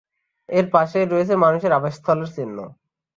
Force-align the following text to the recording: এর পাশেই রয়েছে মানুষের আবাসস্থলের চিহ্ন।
এর 0.49 0.65
পাশেই 0.73 1.05
রয়েছে 1.05 1.33
মানুষের 1.43 1.71
আবাসস্থলের 1.73 2.29
চিহ্ন। 2.35 2.57